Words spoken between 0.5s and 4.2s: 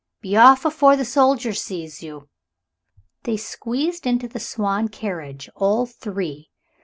afore the soldiers sees you." They squeezed